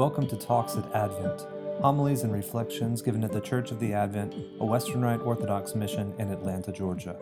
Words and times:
Welcome 0.00 0.26
to 0.28 0.36
Talks 0.38 0.76
at 0.76 0.94
Advent, 0.94 1.46
homilies 1.82 2.22
and 2.22 2.32
reflections 2.32 3.02
given 3.02 3.22
at 3.22 3.32
the 3.32 3.40
Church 3.42 3.70
of 3.70 3.78
the 3.80 3.92
Advent, 3.92 4.34
a 4.58 4.64
Western 4.64 5.02
Rite 5.02 5.20
Orthodox 5.20 5.74
mission 5.74 6.14
in 6.18 6.30
Atlanta, 6.30 6.72
Georgia. 6.72 7.18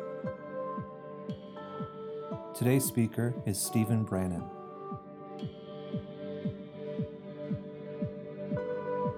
Today's 2.54 2.84
speaker 2.84 3.34
is 3.46 3.58
Stephen 3.58 4.04
Brannan. 4.04 4.44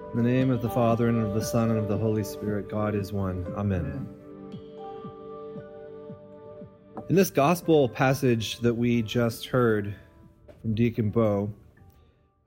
In 0.09 0.15
the 0.15 0.23
name 0.23 0.49
of 0.49 0.63
the 0.63 0.69
Father, 0.71 1.09
and 1.09 1.23
of 1.23 1.35
the 1.35 1.45
Son, 1.45 1.69
and 1.69 1.77
of 1.77 1.87
the 1.87 1.99
Holy 1.99 2.23
Spirit, 2.23 2.67
God 2.67 2.95
is 2.95 3.13
one. 3.13 3.45
Amen. 3.55 4.09
In 7.09 7.15
this 7.15 7.29
gospel 7.29 7.87
passage 7.87 8.57
that 8.61 8.73
we 8.73 9.03
just 9.03 9.45
heard 9.45 9.93
from 10.63 10.73
Deacon 10.73 11.11
Bo, 11.11 11.53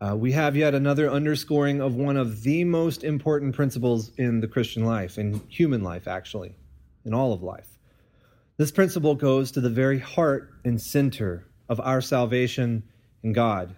uh, 0.00 0.16
we 0.16 0.32
have 0.32 0.56
yet 0.56 0.74
another 0.74 1.10
underscoring 1.10 1.80
of 1.80 1.94
one 1.94 2.16
of 2.16 2.42
the 2.42 2.64
most 2.64 3.04
important 3.04 3.54
principles 3.54 4.10
in 4.16 4.40
the 4.40 4.48
Christian 4.48 4.84
life, 4.84 5.18
in 5.18 5.40
human 5.48 5.82
life, 5.82 6.08
actually, 6.08 6.54
in 7.04 7.14
all 7.14 7.32
of 7.32 7.42
life. 7.42 7.78
This 8.56 8.70
principle 8.70 9.14
goes 9.14 9.52
to 9.52 9.60
the 9.60 9.70
very 9.70 9.98
heart 9.98 10.52
and 10.64 10.80
center 10.80 11.46
of 11.68 11.80
our 11.80 12.00
salvation 12.00 12.82
in 13.22 13.32
God. 13.32 13.74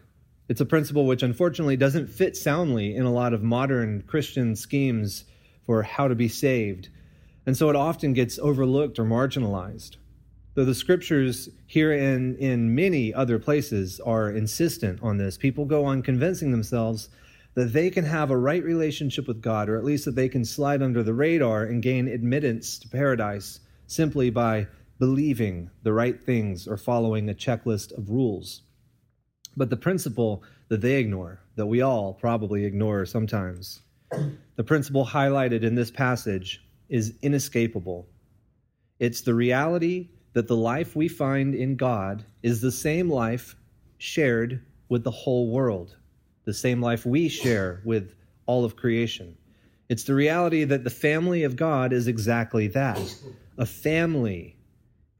It's 0.49 0.61
a 0.61 0.67
principle 0.67 1.07
which 1.07 1.23
unfortunately 1.23 1.77
doesn't 1.77 2.09
fit 2.09 2.37
soundly 2.37 2.95
in 2.95 3.05
a 3.05 3.13
lot 3.13 3.33
of 3.33 3.43
modern 3.43 4.03
Christian 4.03 4.57
schemes 4.57 5.25
for 5.65 5.83
how 5.83 6.09
to 6.09 6.15
be 6.15 6.29
saved, 6.29 6.89
and 7.45 7.57
so 7.57 7.69
it 7.69 7.77
often 7.77 8.13
gets 8.13 8.39
overlooked 8.39 8.99
or 8.99 9.05
marginalized 9.05 9.97
though 10.57 10.65
the 10.65 10.75
scriptures 10.75 11.51
here 11.67 11.93
and 11.93 12.37
in 12.39 12.75
many 12.75 13.13
other 13.13 13.39
places 13.39 14.01
are 14.01 14.31
insistent 14.31 14.99
on 15.03 15.19
this, 15.19 15.37
people 15.37 15.67
go 15.67 15.85
on 15.85 16.03
convincing 16.03 16.51
themselves 16.51 17.11
that 17.55 17.75
they 17.75 17.91
can 17.91 18.05
have 18.05 18.31
a 18.31 18.37
right 18.37 18.65
relationship 18.65 19.29
with 19.29 19.43
God, 19.43 19.69
or 19.69 19.77
at 19.77 19.85
least 19.85 20.07
that 20.07 20.15
they 20.15 20.31
can 20.31 20.47
slide 20.47 20.83
under 20.83 21.03
the 21.03 21.13
radar 21.13 21.65
and 21.65 21.83
gain 21.83 22.09
admittance 22.09 22.79
to 22.79 22.89
paradise 22.89 23.61
simply 23.87 24.31
by 24.31 24.67
believing 24.99 25.71
the 25.83 25.93
right 25.93 26.23
things 26.23 26.67
or 26.67 26.79
following 26.79 27.29
a 27.29 27.35
checklist 27.35 27.97
of 27.97 28.09
rules. 28.09 28.63
But 29.59 29.69
the 29.69 29.77
principle 29.77 30.43
that 30.69 30.81
they 30.81 30.97
ignore, 30.97 31.41
that 31.57 31.67
we 31.67 31.83
all 31.83 32.15
probably 32.15 32.65
ignore 32.65 33.05
sometimes, 33.05 33.83
the 34.57 34.65
principle 34.65 35.05
highlighted 35.05 35.63
in 35.63 35.75
this 35.75 35.91
passage 35.91 36.65
is 36.89 37.15
inescapable. 37.21 38.09
It's 38.99 39.21
the 39.21 39.35
reality 39.35 40.09
that 40.37 40.49
the 40.49 40.55
life 40.55 40.95
we 40.95 41.09
find 41.09 41.55
in 41.55 41.77
God 41.77 42.23
is 42.43 42.61
the 42.61 42.71
same 42.71 43.09
life 43.09 43.57
shared 43.97 44.63
with 44.91 45.03
the 45.03 45.11
whole 45.11 45.49
world, 45.49 45.97
the 46.45 46.53
same 46.53 46.83
life 46.83 47.07
we 47.07 47.27
share 47.27 47.81
with 47.87 48.15
all 48.45 48.63
of 48.63 48.77
creation. 48.77 49.35
It's 49.89 50.05
the 50.05 50.15
reality 50.15 50.65
that 50.65 50.85
the 50.85 50.91
family 50.91 51.45
of 51.45 51.57
God 51.57 51.95
is 51.95 52.07
exactly 52.07 52.67
that 52.69 53.01
a 53.57 53.65
family. 53.65 54.59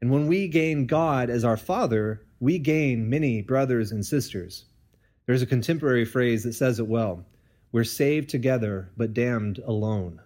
And 0.03 0.11
when 0.11 0.27
we 0.27 0.47
gain 0.47 0.85
God 0.85 1.31
as 1.31 1.43
our 1.43 1.57
Father, 1.57 2.21
we 2.39 2.59
gain 2.59 3.09
many 3.09 3.41
brothers 3.41 3.91
and 3.91 4.05
sisters. 4.05 4.65
There's 5.25 5.41
a 5.41 5.47
contemporary 5.47 6.05
phrase 6.05 6.43
that 6.43 6.53
says 6.53 6.77
it 6.79 6.85
well 6.85 7.25
We're 7.71 7.85
saved 7.85 8.29
together, 8.29 8.91
but 8.95 9.15
damned 9.15 9.57
alone. 9.65 10.21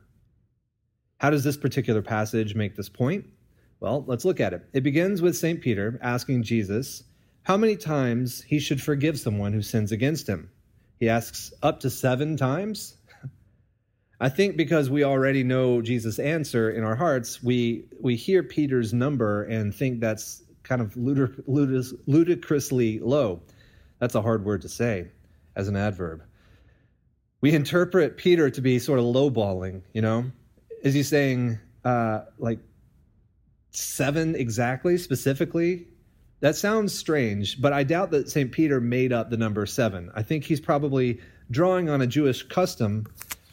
How 1.20 1.30
does 1.30 1.46
this 1.46 1.56
particular 1.56 2.02
passage 2.02 2.56
make 2.56 2.76
this 2.76 2.90
point? 2.90 3.24
Well, 3.82 4.04
let's 4.06 4.26
look 4.26 4.40
at 4.40 4.54
it. 4.54 4.62
It 4.74 4.84
begins 4.84 5.24
with 5.24 5.36
St. 5.36 5.60
Peter 5.60 6.00
asking 6.04 6.44
Jesus 6.44 7.04
how 7.44 7.58
many 7.58 7.76
times 7.76 8.44
he 8.44 8.60
should 8.60 8.80
forgive 8.80 9.20
someone 9.20 9.54
who 9.54 9.64
sins 9.64 9.92
against 9.92 10.30
him. 10.30 10.52
He 11.00 11.10
asks 11.10 11.52
up 11.64 11.80
to 11.80 11.90
seven 11.90 12.38
times. 12.38 12.96
I 14.22 14.30
think 14.30 14.56
because 14.56 14.92
we 14.92 15.04
already 15.04 15.44
know 15.44 15.82
Jesus' 15.82 16.20
answer 16.20 16.70
in 16.70 16.84
our 16.84 16.96
hearts, 16.96 17.42
we, 17.42 17.86
we 18.00 18.16
hear 18.16 18.44
Peter's 18.44 18.94
number 18.94 19.46
and 19.46 19.74
think 19.74 20.00
that's 20.00 20.44
kind 20.62 20.80
of 20.80 20.94
ludic- 20.94 21.42
ludic- 21.50 22.00
ludicrously 22.06 23.00
low. 23.00 23.42
That's 23.98 24.14
a 24.14 24.22
hard 24.22 24.46
word 24.46 24.62
to 24.62 24.70
say 24.70 25.08
as 25.56 25.68
an 25.68 25.76
adverb. 25.76 26.22
We 27.42 27.56
interpret 27.56 28.18
Peter 28.18 28.52
to 28.52 28.62
be 28.62 28.78
sort 28.78 29.00
of 29.00 29.06
lowballing, 29.06 29.82
you 29.92 30.04
know? 30.04 30.26
Is 30.84 30.94
he 30.94 31.02
saying, 31.02 31.58
uh, 31.84 32.26
like, 32.38 32.60
seven 33.72 34.36
exactly, 34.36 34.98
specifically. 34.98 35.88
That 36.42 36.56
sounds 36.56 36.94
strange, 36.94 37.62
but 37.62 37.72
I 37.74 37.84
doubt 37.84 38.12
that 38.12 38.30
St. 38.30 38.52
Peter 38.52 38.82
made 38.82 39.14
up 39.14 39.30
the 39.30 39.38
number 39.38 39.66
seven. 39.66 40.12
I 40.16 40.24
think 40.24 40.44
he's 40.44 40.60
probably 40.60 41.22
drawing 41.50 41.90
on 41.90 42.02
a 42.02 42.08
Jewish 42.08 42.44
custom, 42.44 43.08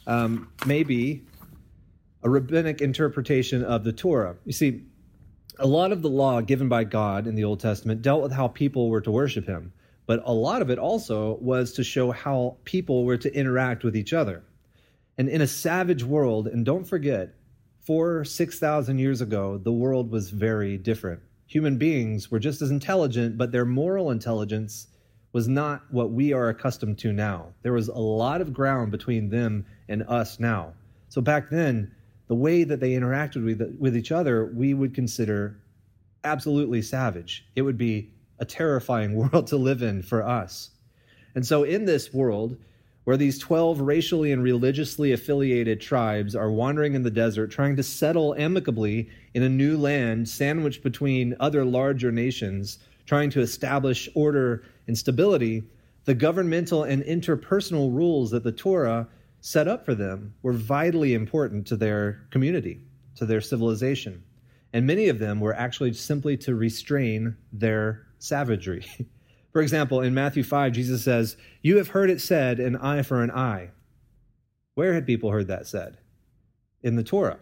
um, 0.06 0.50
maybe 0.66 1.24
a 2.22 2.30
rabbinic 2.30 2.80
interpretation 2.80 3.62
of 3.62 3.84
the 3.84 3.92
Torah. 3.92 4.36
You 4.44 4.52
see, 4.52 4.82
a 5.58 5.66
lot 5.66 5.92
of 5.92 6.02
the 6.02 6.08
law 6.08 6.40
given 6.40 6.68
by 6.68 6.84
God 6.84 7.26
in 7.26 7.34
the 7.34 7.44
Old 7.44 7.60
Testament 7.60 8.02
dealt 8.02 8.22
with 8.22 8.32
how 8.32 8.48
people 8.48 8.88
were 8.88 9.00
to 9.02 9.10
worship 9.10 9.46
him, 9.46 9.72
but 10.06 10.22
a 10.24 10.32
lot 10.32 10.62
of 10.62 10.70
it 10.70 10.78
also 10.78 11.36
was 11.40 11.72
to 11.74 11.84
show 11.84 12.10
how 12.10 12.56
people 12.64 13.04
were 13.04 13.16
to 13.18 13.34
interact 13.34 13.84
with 13.84 13.96
each 13.96 14.12
other. 14.12 14.42
And 15.18 15.28
in 15.28 15.42
a 15.42 15.46
savage 15.46 16.04
world, 16.04 16.46
and 16.46 16.64
don't 16.64 16.84
forget, 16.84 17.34
four, 17.88 18.22
6,000 18.22 18.98
years 18.98 19.22
ago, 19.22 19.56
the 19.56 19.72
world 19.72 20.10
was 20.10 20.28
very 20.28 20.76
different. 20.76 21.22
Human 21.46 21.78
beings 21.78 22.30
were 22.30 22.38
just 22.38 22.60
as 22.60 22.70
intelligent, 22.70 23.38
but 23.38 23.50
their 23.50 23.64
moral 23.64 24.10
intelligence 24.10 24.88
was 25.32 25.48
not 25.48 25.80
what 25.90 26.10
we 26.10 26.34
are 26.34 26.50
accustomed 26.50 26.98
to 26.98 27.14
now. 27.14 27.46
There 27.62 27.72
was 27.72 27.88
a 27.88 27.96
lot 27.96 28.42
of 28.42 28.52
ground 28.52 28.90
between 28.90 29.30
them 29.30 29.64
and 29.88 30.02
us 30.02 30.38
now. 30.38 30.74
So 31.08 31.22
back 31.22 31.48
then, 31.48 31.94
the 32.26 32.34
way 32.34 32.62
that 32.62 32.78
they 32.78 32.90
interacted 32.90 33.42
with, 33.42 33.78
with 33.80 33.96
each 33.96 34.12
other, 34.12 34.44
we 34.44 34.74
would 34.74 34.94
consider 34.94 35.58
absolutely 36.24 36.82
savage. 36.82 37.46
It 37.56 37.62
would 37.62 37.78
be 37.78 38.10
a 38.38 38.44
terrifying 38.44 39.14
world 39.32 39.46
to 39.46 39.56
live 39.56 39.80
in 39.80 40.02
for 40.02 40.22
us. 40.28 40.72
And 41.34 41.46
so, 41.46 41.62
in 41.62 41.86
this 41.86 42.12
world, 42.12 42.58
where 43.08 43.16
these 43.16 43.38
12 43.38 43.80
racially 43.80 44.32
and 44.32 44.42
religiously 44.42 45.12
affiliated 45.12 45.80
tribes 45.80 46.36
are 46.36 46.50
wandering 46.50 46.92
in 46.92 47.02
the 47.02 47.10
desert, 47.10 47.50
trying 47.50 47.74
to 47.74 47.82
settle 47.82 48.34
amicably 48.34 49.08
in 49.32 49.42
a 49.42 49.48
new 49.48 49.78
land 49.78 50.28
sandwiched 50.28 50.82
between 50.82 51.34
other 51.40 51.64
larger 51.64 52.12
nations, 52.12 52.80
trying 53.06 53.30
to 53.30 53.40
establish 53.40 54.10
order 54.14 54.62
and 54.86 54.98
stability, 54.98 55.62
the 56.04 56.14
governmental 56.14 56.82
and 56.82 57.02
interpersonal 57.04 57.90
rules 57.96 58.30
that 58.30 58.44
the 58.44 58.52
Torah 58.52 59.08
set 59.40 59.66
up 59.66 59.86
for 59.86 59.94
them 59.94 60.34
were 60.42 60.52
vitally 60.52 61.14
important 61.14 61.66
to 61.66 61.76
their 61.76 62.20
community, 62.28 62.82
to 63.14 63.24
their 63.24 63.40
civilization. 63.40 64.22
And 64.74 64.86
many 64.86 65.08
of 65.08 65.18
them 65.18 65.40
were 65.40 65.54
actually 65.54 65.94
simply 65.94 66.36
to 66.36 66.54
restrain 66.54 67.38
their 67.54 68.06
savagery. 68.18 68.84
For 69.52 69.62
example, 69.62 70.00
in 70.00 70.14
Matthew 70.14 70.42
5, 70.42 70.72
Jesus 70.72 71.04
says, 71.04 71.36
You 71.62 71.78
have 71.78 71.88
heard 71.88 72.10
it 72.10 72.20
said, 72.20 72.60
an 72.60 72.76
eye 72.76 73.02
for 73.02 73.22
an 73.22 73.30
eye. 73.30 73.70
Where 74.74 74.94
had 74.94 75.06
people 75.06 75.30
heard 75.30 75.48
that 75.48 75.66
said? 75.66 75.98
In 76.82 76.96
the 76.96 77.02
Torah. 77.02 77.40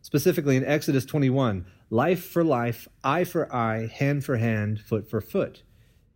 Specifically 0.00 0.56
in 0.56 0.64
Exodus 0.64 1.04
21, 1.04 1.66
life 1.90 2.24
for 2.24 2.44
life, 2.44 2.88
eye 3.02 3.24
for 3.24 3.52
eye, 3.54 3.86
hand 3.86 4.24
for 4.24 4.36
hand, 4.36 4.80
foot 4.80 5.10
for 5.10 5.20
foot. 5.20 5.62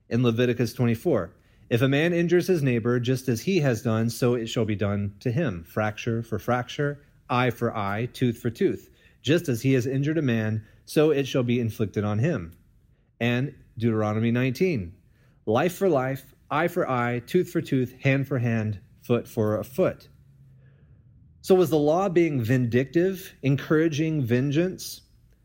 In 0.08 0.22
Leviticus 0.22 0.72
24, 0.72 1.34
if 1.68 1.80
a 1.80 1.88
man 1.88 2.12
injures 2.12 2.46
his 2.46 2.62
neighbor 2.62 3.00
just 3.00 3.28
as 3.28 3.40
he 3.40 3.60
has 3.60 3.82
done, 3.82 4.10
so 4.10 4.34
it 4.34 4.46
shall 4.46 4.66
be 4.66 4.76
done 4.76 5.14
to 5.20 5.30
him. 5.30 5.64
Fracture 5.64 6.22
for 6.22 6.38
fracture, 6.38 7.02
eye 7.30 7.50
for 7.50 7.74
eye, 7.74 8.10
tooth 8.12 8.38
for 8.38 8.50
tooth. 8.50 8.90
Just 9.22 9.48
as 9.48 9.62
he 9.62 9.72
has 9.72 9.86
injured 9.86 10.18
a 10.18 10.22
man, 10.22 10.64
so 10.84 11.10
it 11.10 11.26
shall 11.26 11.42
be 11.42 11.60
inflicted 11.60 12.04
on 12.04 12.18
him. 12.18 12.52
And 13.20 13.54
Deuteronomy 13.78 14.30
19, 14.30 14.92
life 15.46 15.74
for 15.74 15.88
life, 15.88 16.34
eye 16.50 16.68
for 16.68 16.88
eye, 16.88 17.20
tooth 17.20 17.50
for 17.50 17.60
tooth, 17.60 17.94
hand 18.00 18.28
for 18.28 18.38
hand, 18.38 18.80
foot 19.02 19.26
for 19.26 19.58
a 19.58 19.64
foot. 19.64 20.08
So, 21.40 21.54
was 21.56 21.70
the 21.70 21.78
law 21.78 22.08
being 22.08 22.40
vindictive, 22.40 23.34
encouraging 23.42 24.22
vengeance? 24.22 25.00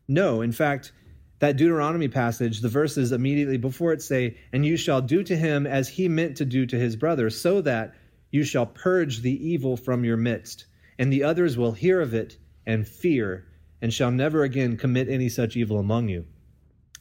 No. 0.08 0.42
In 0.42 0.52
fact, 0.52 0.92
that 1.40 1.58
Deuteronomy 1.58 2.08
passage, 2.08 2.62
the 2.62 2.70
verses 2.70 3.12
immediately 3.12 3.58
before 3.58 3.94
it 3.94 4.02
say, 4.02 4.38
And 4.54 4.66
you 4.66 4.78
shall 4.78 5.02
do 5.02 5.24
to 5.24 5.36
him 5.36 5.66
as 5.66 5.90
he 5.90 6.08
meant 6.08 6.38
to 6.38 6.46
do 6.46 6.66
to 6.66 6.78
his 6.78 6.96
brother, 6.96 7.30
so 7.30 7.62
that 7.62 7.96
you 8.32 8.44
shall 8.44 8.66
purge 8.66 9.22
the 9.22 9.48
evil 9.48 9.78
from 9.78 10.04
your 10.04 10.18
midst, 10.18 10.66
and 11.00 11.12
the 11.12 11.24
others 11.24 11.58
will 11.58 11.72
hear 11.72 12.02
of 12.02 12.14
it 12.14 12.38
and 12.66 12.88
fear, 12.88 13.48
and 13.82 13.94
shall 13.94 14.12
never 14.12 14.44
again 14.44 14.78
commit 14.78 15.10
any 15.10 15.30
such 15.30 15.56
evil 15.56 15.80
among 15.80 16.10
you. 16.10 16.26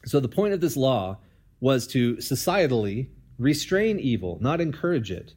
So, 0.05 0.21
the 0.21 0.29
point 0.29 0.55
of 0.55 0.61
this 0.61 0.77
law 0.77 1.19
was 1.61 1.87
to 1.89 2.17
societally 2.17 3.09
restrain 3.39 3.99
evil, 3.99 4.39
not 4.41 4.61
encourage 4.61 5.11
it. 5.11 5.35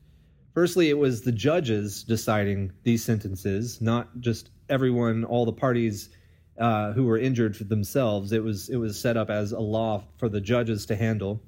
Firstly, 0.53 0.89
it 0.89 0.97
was 0.97 1.21
the 1.21 1.31
judges 1.31 2.03
deciding 2.03 2.71
these 2.83 3.03
sentences, 3.03 3.81
not 3.81 4.19
just 4.19 4.49
everyone, 4.67 5.23
all 5.23 5.45
the 5.45 5.53
parties 5.53 6.09
uh, 6.57 6.91
who 6.91 7.05
were 7.05 7.17
injured 7.17 7.55
for 7.55 7.63
themselves. 7.63 8.31
It 8.31 8.43
was 8.43 8.69
it 8.69 8.77
was 8.77 8.99
set 8.99 9.15
up 9.15 9.29
as 9.29 9.51
a 9.51 9.59
law 9.59 10.03
for 10.17 10.27
the 10.27 10.41
judges 10.41 10.85
to 10.87 10.95
handle. 10.95 11.41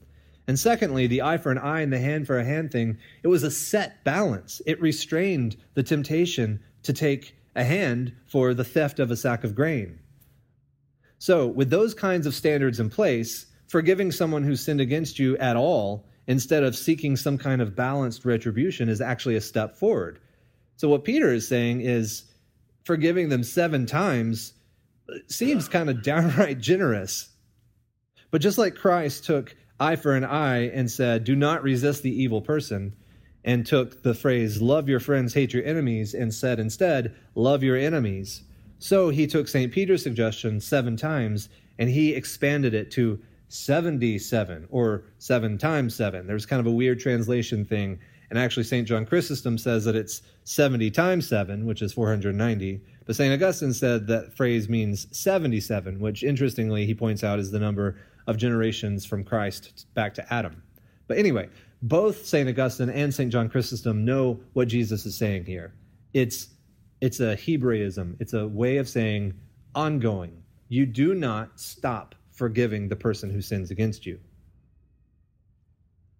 And 0.47 0.57
secondly, 0.57 1.07
the 1.07 1.21
eye 1.21 1.37
for 1.37 1.51
an 1.51 1.57
eye 1.57 1.81
and 1.81 1.93
the 1.93 1.99
hand 1.99 2.27
for 2.27 2.39
a 2.39 2.45
hand 2.45 2.71
thing, 2.71 2.97
it 3.23 3.27
was 3.27 3.43
a 3.43 3.51
set 3.51 4.03
balance. 4.03 4.61
It 4.65 4.81
restrained 4.81 5.55
the 5.75 5.83
temptation 5.83 6.59
to 6.83 6.93
take 6.93 7.35
a 7.55 7.63
hand 7.63 8.13
for 8.27 8.53
the 8.53 8.63
theft 8.63 8.99
of 8.99 9.11
a 9.11 9.15
sack 9.15 9.43
of 9.43 9.55
grain. 9.55 9.99
So, 11.19 11.45
with 11.45 11.69
those 11.69 11.93
kinds 11.93 12.25
of 12.25 12.33
standards 12.33 12.79
in 12.79 12.89
place, 12.89 13.45
forgiving 13.71 14.11
someone 14.11 14.43
who 14.43 14.53
sinned 14.53 14.81
against 14.81 15.17
you 15.17 15.37
at 15.37 15.55
all 15.55 16.05
instead 16.27 16.61
of 16.61 16.75
seeking 16.75 17.15
some 17.15 17.37
kind 17.37 17.61
of 17.61 17.73
balanced 17.73 18.25
retribution 18.25 18.89
is 18.89 18.99
actually 18.99 19.37
a 19.37 19.41
step 19.41 19.77
forward. 19.77 20.19
So, 20.75 20.89
what 20.89 21.05
Peter 21.05 21.33
is 21.33 21.47
saying 21.47 21.79
is 21.79 22.25
forgiving 22.83 23.29
them 23.29 23.45
seven 23.45 23.85
times 23.85 24.51
uh, 25.09 25.19
seems 25.27 25.69
kind 25.69 25.89
of 25.89 26.03
downright 26.03 26.59
generous. 26.59 27.29
But 28.29 28.41
just 28.41 28.57
like 28.57 28.75
Christ 28.75 29.23
took 29.23 29.55
eye 29.79 29.95
for 29.95 30.15
an 30.15 30.25
eye 30.25 30.67
and 30.67 30.91
said, 30.91 31.23
Do 31.23 31.37
not 31.37 31.63
resist 31.63 32.03
the 32.03 32.21
evil 32.23 32.41
person, 32.41 32.93
and 33.45 33.65
took 33.65 34.03
the 34.03 34.13
phrase, 34.13 34.61
Love 34.61 34.89
your 34.89 34.99
friends, 34.99 35.33
hate 35.33 35.53
your 35.53 35.63
enemies, 35.63 36.13
and 36.13 36.33
said 36.33 36.59
instead, 36.59 37.15
Love 37.35 37.63
your 37.63 37.77
enemies. 37.77 38.41
So 38.79 39.07
he 39.07 39.27
took 39.27 39.47
St. 39.47 39.71
Peter's 39.71 40.03
suggestion 40.03 40.59
seven 40.59 40.97
times 40.97 41.47
and 41.79 41.89
he 41.89 42.13
expanded 42.13 42.73
it 42.73 42.91
to 42.91 43.21
77 43.51 44.67
or 44.71 45.03
seven 45.17 45.57
times 45.57 45.93
seven. 45.93 46.25
There's 46.25 46.45
kind 46.45 46.59
of 46.59 46.67
a 46.67 46.71
weird 46.71 46.99
translation 46.99 47.65
thing. 47.65 47.99
And 48.29 48.39
actually, 48.39 48.63
St. 48.63 48.87
John 48.87 49.05
Chrysostom 49.05 49.57
says 49.57 49.83
that 49.83 49.95
it's 49.95 50.21
70 50.45 50.89
times 50.91 51.27
seven, 51.27 51.65
which 51.65 51.81
is 51.81 51.91
490. 51.91 52.81
But 53.05 53.15
St. 53.17 53.33
Augustine 53.33 53.73
said 53.73 54.07
that 54.07 54.33
phrase 54.37 54.69
means 54.69 55.05
77, 55.17 55.99
which 55.99 56.23
interestingly 56.23 56.85
he 56.85 56.95
points 56.95 57.25
out 57.25 57.39
is 57.39 57.51
the 57.51 57.59
number 57.59 57.97
of 58.25 58.37
generations 58.37 59.05
from 59.05 59.25
Christ 59.25 59.85
back 59.95 60.13
to 60.13 60.33
Adam. 60.33 60.63
But 61.07 61.17
anyway, 61.17 61.49
both 61.81 62.25
St. 62.25 62.47
Augustine 62.47 62.89
and 62.89 63.13
St. 63.13 63.33
John 63.33 63.49
Chrysostom 63.49 64.05
know 64.05 64.39
what 64.53 64.69
Jesus 64.69 65.05
is 65.05 65.17
saying 65.17 65.45
here. 65.45 65.73
It's, 66.13 66.47
it's 67.01 67.19
a 67.19 67.35
Hebraism, 67.35 68.15
it's 68.21 68.33
a 68.33 68.47
way 68.47 68.77
of 68.77 68.87
saying 68.87 69.33
ongoing. 69.75 70.41
You 70.69 70.85
do 70.85 71.13
not 71.13 71.59
stop 71.59 72.15
forgiving 72.31 72.87
the 72.87 72.95
person 72.95 73.29
who 73.29 73.41
sins 73.41 73.71
against 73.71 74.05
you. 74.05 74.19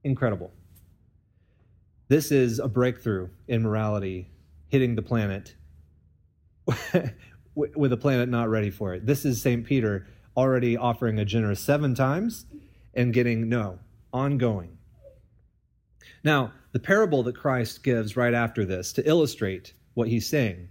Incredible. 0.04 0.52
This 2.08 2.32
is 2.32 2.60
a 2.60 2.68
breakthrough 2.68 3.30
in 3.48 3.64
morality 3.64 4.30
hitting 4.68 4.96
the 4.96 5.02
planet 5.02 5.56
with 7.56 7.94
a 7.94 7.98
planet 7.98 8.30
not 8.30 8.50
ready 8.50 8.70
for 8.70 8.94
it. 8.94 9.06
This 9.06 9.26
is 9.26 9.42
St. 9.42 9.66
Peter 9.66 10.08
already 10.36 10.78
offering 10.78 11.20
a 11.20 11.26
generous 11.26 11.60
seven 11.60 11.94
times 11.96 12.46
and 12.94 13.14
getting 13.14 13.50
no, 13.50 13.80
ongoing. 14.14 14.78
Now, 16.24 16.54
the 16.72 16.80
parable 16.80 17.24
that 17.24 17.36
Christ 17.36 17.84
gives 17.84 18.16
right 18.16 18.34
after 18.34 18.66
this 18.66 18.94
to 18.94 19.08
illustrate 19.08 19.74
what 19.94 20.08
he's 20.08 20.28
saying 20.28 20.70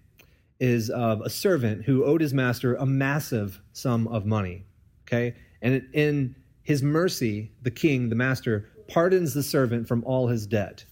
is 0.58 0.90
of 0.90 1.22
a 1.22 1.31
servant 1.31 1.84
who 1.84 2.04
owed 2.04 2.20
his 2.20 2.34
master 2.34 2.75
a 2.75 2.87
massive 2.87 3.60
sum 3.72 4.06
of 4.08 4.26
money. 4.26 4.64
Okay? 5.10 5.34
And 5.60 5.86
in 5.92 6.36
his 6.62 6.82
mercy, 6.82 7.50
the 7.62 7.70
king, 7.70 8.08
the 8.08 8.14
master, 8.14 8.70
pardons 8.88 9.34
the 9.34 9.42
servant 9.42 9.88
from 9.88 10.04
all 10.04 10.28
his 10.28 10.46
debt. 10.46 10.84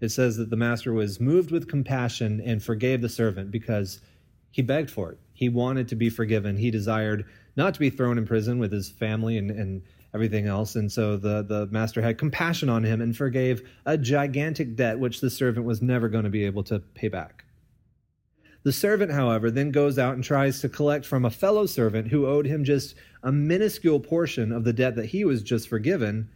It 0.00 0.10
says 0.10 0.36
that 0.36 0.50
the 0.50 0.56
master 0.56 0.92
was 0.92 1.20
moved 1.20 1.50
with 1.50 1.68
compassion 1.68 2.40
and 2.44 2.62
forgave 2.62 3.00
the 3.00 3.08
servant 3.08 3.50
because 3.50 4.00
he 4.50 4.62
begged 4.62 4.90
for 4.90 5.12
it. 5.12 5.18
He 5.32 5.48
wanted 5.48 5.88
to 5.88 5.96
be 5.96 6.10
forgiven. 6.10 6.56
He 6.56 6.70
desired 6.70 7.24
not 7.56 7.74
to 7.74 7.80
be 7.80 7.90
thrown 7.90 8.18
in 8.18 8.26
prison 8.26 8.58
with 8.58 8.72
his 8.72 8.90
family 8.90 9.38
and, 9.38 9.50
and 9.50 9.82
everything 10.12 10.46
else. 10.46 10.76
And 10.76 10.90
so 10.90 11.16
the, 11.16 11.42
the 11.42 11.66
master 11.70 12.00
had 12.00 12.18
compassion 12.18 12.68
on 12.68 12.84
him 12.84 13.00
and 13.00 13.16
forgave 13.16 13.68
a 13.86 13.98
gigantic 13.98 14.76
debt 14.76 14.98
which 14.98 15.20
the 15.20 15.30
servant 15.30 15.66
was 15.66 15.82
never 15.82 16.08
going 16.08 16.24
to 16.24 16.30
be 16.30 16.44
able 16.44 16.62
to 16.64 16.78
pay 16.78 17.08
back. 17.08 17.44
The 18.64 18.72
servant, 18.72 19.12
however, 19.12 19.50
then 19.50 19.70
goes 19.70 19.98
out 19.98 20.14
and 20.14 20.24
tries 20.24 20.60
to 20.60 20.70
collect 20.70 21.04
from 21.04 21.26
a 21.26 21.30
fellow 21.30 21.66
servant 21.66 22.08
who 22.08 22.26
owed 22.26 22.46
him 22.46 22.64
just 22.64 22.94
a 23.24 23.32
minuscule 23.32 23.98
portion 23.98 24.52
of 24.52 24.62
the 24.62 24.72
debt 24.72 24.94
that 24.96 25.06
he 25.06 25.24
was 25.24 25.42
just 25.42 25.68
forgiven 25.68 26.28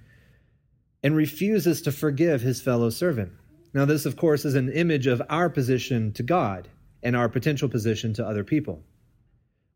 and 1.02 1.14
refuses 1.14 1.82
to 1.82 1.92
forgive 1.92 2.40
his 2.40 2.60
fellow 2.60 2.90
servant. 2.90 3.30
Now, 3.74 3.84
this, 3.84 4.06
of 4.06 4.16
course, 4.16 4.44
is 4.44 4.54
an 4.54 4.72
image 4.72 5.06
of 5.06 5.22
our 5.28 5.50
position 5.50 6.12
to 6.14 6.22
God 6.22 6.68
and 7.02 7.14
our 7.14 7.28
potential 7.28 7.68
position 7.68 8.14
to 8.14 8.26
other 8.26 8.42
people. 8.42 8.82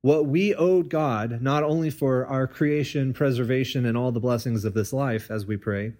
What 0.01 0.27
we 0.27 0.55
owed 0.55 0.89
God, 0.89 1.43
not 1.43 1.63
only 1.63 1.91
for 1.91 2.27
our 2.27 2.49
creation, 2.49 3.13
preservation, 3.13 3.85
and 3.85 3.97
all 3.97 4.11
the 4.11 4.19
blessings 4.19 4.65
of 4.65 4.75
this 4.75 4.93
life 4.93 5.31
as 5.31 5.47
we 5.47 5.57
pray, 5.57 5.93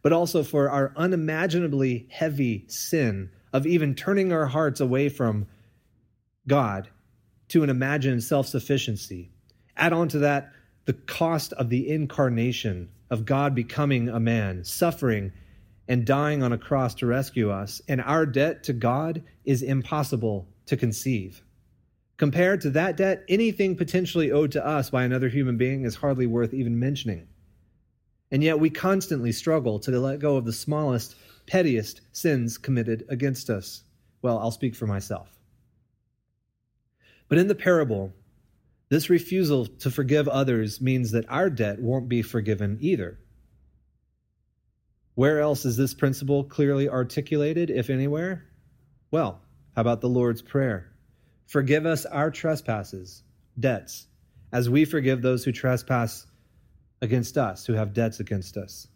but 0.00 0.12
also 0.12 0.42
for 0.42 0.70
our 0.70 0.92
unimaginably 0.96 2.06
heavy 2.08 2.64
sin 2.68 3.30
of 3.52 3.66
even 3.66 3.94
turning 3.94 4.32
our 4.32 4.46
hearts 4.46 4.80
away 4.80 5.08
from 5.08 5.46
God 6.48 6.88
to 7.48 7.62
an 7.62 7.68
imagined 7.68 8.22
self 8.22 8.46
sufficiency. 8.46 9.31
Add 9.76 9.92
on 9.92 10.08
to 10.08 10.18
that 10.20 10.52
the 10.84 10.92
cost 10.92 11.52
of 11.54 11.68
the 11.68 11.88
incarnation, 11.88 12.88
of 13.10 13.24
God 13.24 13.54
becoming 13.54 14.08
a 14.08 14.18
man, 14.18 14.64
suffering 14.64 15.32
and 15.88 16.06
dying 16.06 16.42
on 16.42 16.52
a 16.52 16.58
cross 16.58 16.94
to 16.96 17.06
rescue 17.06 17.50
us, 17.50 17.82
and 17.88 18.00
our 18.00 18.24
debt 18.24 18.64
to 18.64 18.72
God 18.72 19.22
is 19.44 19.62
impossible 19.62 20.48
to 20.66 20.76
conceive. 20.76 21.42
Compared 22.16 22.60
to 22.60 22.70
that 22.70 22.96
debt, 22.96 23.24
anything 23.28 23.76
potentially 23.76 24.30
owed 24.30 24.52
to 24.52 24.64
us 24.64 24.90
by 24.90 25.04
another 25.04 25.28
human 25.28 25.56
being 25.56 25.84
is 25.84 25.96
hardly 25.96 26.26
worth 26.26 26.54
even 26.54 26.78
mentioning. 26.78 27.26
And 28.30 28.42
yet 28.42 28.60
we 28.60 28.70
constantly 28.70 29.32
struggle 29.32 29.78
to 29.80 29.90
let 30.00 30.20
go 30.20 30.36
of 30.36 30.44
the 30.44 30.52
smallest, 30.52 31.16
pettiest 31.46 32.00
sins 32.12 32.58
committed 32.58 33.04
against 33.08 33.50
us. 33.50 33.82
Well, 34.22 34.38
I'll 34.38 34.52
speak 34.52 34.74
for 34.74 34.86
myself. 34.86 35.28
But 37.28 37.38
in 37.38 37.48
the 37.48 37.54
parable, 37.54 38.12
this 38.92 39.08
refusal 39.08 39.64
to 39.64 39.90
forgive 39.90 40.28
others 40.28 40.78
means 40.82 41.12
that 41.12 41.24
our 41.30 41.48
debt 41.48 41.80
won't 41.80 42.10
be 42.10 42.20
forgiven 42.20 42.76
either. 42.82 43.18
Where 45.14 45.40
else 45.40 45.64
is 45.64 45.78
this 45.78 45.94
principle 45.94 46.44
clearly 46.44 46.90
articulated, 46.90 47.70
if 47.70 47.88
anywhere? 47.88 48.44
Well, 49.10 49.40
how 49.74 49.80
about 49.80 50.02
the 50.02 50.10
Lord's 50.10 50.42
Prayer? 50.42 50.92
Forgive 51.46 51.86
us 51.86 52.04
our 52.04 52.30
trespasses, 52.30 53.22
debts, 53.58 54.08
as 54.52 54.68
we 54.68 54.84
forgive 54.84 55.22
those 55.22 55.42
who 55.42 55.52
trespass 55.52 56.26
against 57.00 57.38
us, 57.38 57.64
who 57.64 57.72
have 57.72 57.94
debts 57.94 58.20
against 58.20 58.58
us. 58.58 58.88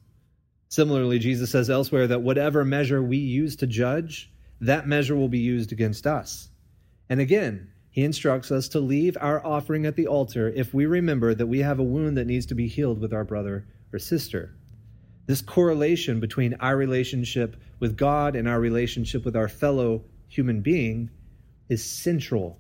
Similarly, 0.69 1.19
Jesus 1.21 1.51
says 1.51 1.71
elsewhere 1.71 2.07
that 2.09 2.21
whatever 2.21 2.67
measure 2.67 3.03
we 3.03 3.17
use 3.17 3.57
to 3.57 3.67
judge, 3.67 4.31
that 4.61 4.87
measure 4.87 5.17
will 5.17 5.31
be 5.31 5.39
used 5.39 5.73
against 5.73 6.07
us. 6.07 6.51
And 7.09 7.19
again, 7.19 7.71
he 7.97 8.05
instructs 8.05 8.51
us 8.51 8.69
to 8.69 8.79
leave 8.79 9.17
our 9.23 9.45
offering 9.45 9.87
at 9.87 9.97
the 9.97 10.07
altar 10.07 10.53
if 10.55 10.75
we 10.75 10.85
remember 10.85 11.35
that 11.35 11.47
we 11.47 11.61
have 11.61 11.79
a 11.79 11.83
wound 11.83 12.19
that 12.19 12.27
needs 12.27 12.45
to 12.45 12.55
be 12.55 12.69
healed 12.69 13.01
with 13.01 13.15
our 13.15 13.25
brother 13.25 13.67
or 13.91 13.99
sister. 13.99 14.55
This 15.25 15.41
correlation 15.41 16.21
between 16.21 16.53
our 16.61 16.77
relationship 16.77 17.57
with 17.81 17.97
God 17.97 18.37
and 18.37 18.47
our 18.47 18.61
relationship 18.61 19.25
with 19.25 19.35
our 19.35 19.49
fellow 19.49 20.05
human 20.29 20.61
being 20.61 21.09
is 21.71 21.83
central. 21.83 22.59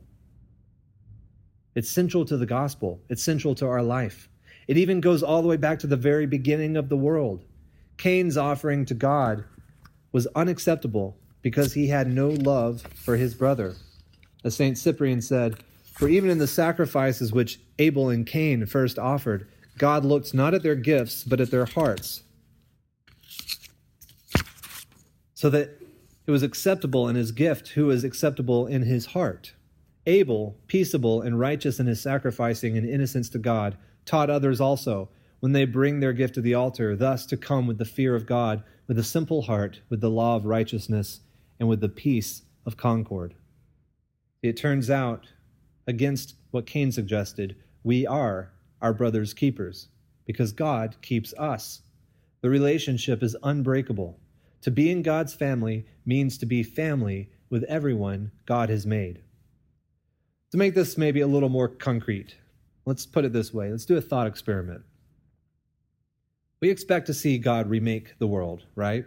It's 1.74 1.90
central 1.90 2.24
to 2.24 2.38
the 2.38 2.46
gospel, 2.46 3.02
it's 3.10 3.22
central 3.22 3.54
to 3.56 3.66
our 3.66 3.82
life. 3.82 4.30
It 4.66 4.78
even 4.78 5.02
goes 5.02 5.22
all 5.22 5.42
the 5.42 5.48
way 5.48 5.58
back 5.58 5.80
to 5.80 5.86
the 5.86 5.98
very 5.98 6.24
beginning 6.24 6.78
of 6.78 6.88
the 6.88 6.96
world. 6.96 7.44
Cain's 7.98 8.38
offering 8.38 8.86
to 8.86 8.94
God 8.94 9.44
was 10.12 10.26
unacceptable 10.34 11.18
because 11.42 11.74
he 11.74 11.88
had 11.88 12.10
no 12.10 12.30
love 12.30 12.80
for 12.94 13.18
his 13.18 13.34
brother. 13.34 13.74
As 14.44 14.56
St. 14.56 14.76
Cyprian 14.78 15.22
said, 15.22 15.56
For 15.92 16.08
even 16.08 16.30
in 16.30 16.38
the 16.38 16.46
sacrifices 16.46 17.32
which 17.32 17.60
Abel 17.78 18.08
and 18.10 18.26
Cain 18.26 18.66
first 18.66 18.98
offered, 18.98 19.48
God 19.78 20.04
looked 20.04 20.32
not 20.32 20.54
at 20.54 20.62
their 20.62 20.74
gifts, 20.74 21.24
but 21.24 21.40
at 21.40 21.50
their 21.50 21.66
hearts. 21.66 22.22
So 25.34 25.50
that 25.50 25.80
it 26.26 26.30
was 26.30 26.42
acceptable 26.42 27.08
in 27.08 27.16
his 27.16 27.30
gift, 27.30 27.68
who 27.68 27.86
was 27.86 28.04
acceptable 28.04 28.66
in 28.66 28.82
his 28.82 29.06
heart. 29.06 29.52
Abel, 30.06 30.56
peaceable 30.66 31.20
and 31.20 31.38
righteous 31.38 31.78
in 31.78 31.86
his 31.86 32.00
sacrificing 32.00 32.76
and 32.76 32.88
innocence 32.88 33.28
to 33.30 33.38
God, 33.38 33.76
taught 34.04 34.30
others 34.30 34.60
also, 34.60 35.08
when 35.40 35.52
they 35.52 35.64
bring 35.64 36.00
their 36.00 36.12
gift 36.12 36.34
to 36.34 36.40
the 36.40 36.54
altar, 36.54 36.96
thus 36.96 37.26
to 37.26 37.36
come 37.36 37.66
with 37.66 37.78
the 37.78 37.84
fear 37.84 38.14
of 38.14 38.26
God, 38.26 38.62
with 38.86 38.98
a 38.98 39.04
simple 39.04 39.42
heart, 39.42 39.80
with 39.88 40.00
the 40.00 40.10
law 40.10 40.36
of 40.36 40.46
righteousness, 40.46 41.20
and 41.60 41.68
with 41.68 41.80
the 41.80 41.88
peace 41.88 42.42
of 42.64 42.76
concord. 42.76 43.34
It 44.48 44.56
turns 44.56 44.90
out, 44.90 45.26
against 45.86 46.34
what 46.50 46.66
Cain 46.66 46.92
suggested, 46.92 47.56
we 47.82 48.06
are 48.06 48.52
our 48.80 48.92
brother's 48.92 49.34
keepers, 49.34 49.88
because 50.26 50.52
God 50.52 50.96
keeps 51.02 51.32
us. 51.34 51.82
The 52.42 52.50
relationship 52.50 53.22
is 53.22 53.36
unbreakable. 53.42 54.18
To 54.62 54.70
be 54.70 54.90
in 54.90 55.02
God's 55.02 55.34
family 55.34 55.86
means 56.04 56.38
to 56.38 56.46
be 56.46 56.62
family 56.62 57.30
with 57.50 57.62
everyone 57.64 58.32
God 58.44 58.68
has 58.68 58.86
made. 58.86 59.22
To 60.52 60.58
make 60.58 60.74
this 60.74 60.98
maybe 60.98 61.20
a 61.20 61.26
little 61.26 61.48
more 61.48 61.68
concrete, 61.68 62.36
let's 62.84 63.06
put 63.06 63.24
it 63.24 63.32
this 63.32 63.52
way 63.52 63.70
let's 63.70 63.84
do 63.84 63.96
a 63.96 64.00
thought 64.00 64.26
experiment. 64.26 64.82
We 66.60 66.70
expect 66.70 67.06
to 67.06 67.14
see 67.14 67.38
God 67.38 67.68
remake 67.68 68.18
the 68.18 68.26
world, 68.26 68.64
right? 68.74 69.04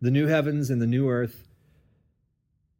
The 0.00 0.10
new 0.10 0.26
heavens 0.26 0.70
and 0.70 0.82
the 0.82 0.86
new 0.86 1.08
earth, 1.08 1.48